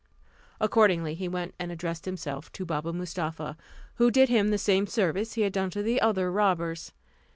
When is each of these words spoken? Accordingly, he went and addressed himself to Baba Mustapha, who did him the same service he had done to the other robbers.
Accordingly, 0.59 1.13
he 1.13 1.27
went 1.27 1.53
and 1.59 1.71
addressed 1.71 2.05
himself 2.05 2.51
to 2.53 2.65
Baba 2.65 2.91
Mustapha, 2.91 3.55
who 3.97 4.09
did 4.09 4.29
him 4.29 4.47
the 4.47 4.57
same 4.57 4.87
service 4.87 5.33
he 5.33 5.41
had 5.43 5.53
done 5.53 5.69
to 5.69 5.83
the 5.83 6.01
other 6.01 6.31
robbers. 6.31 6.91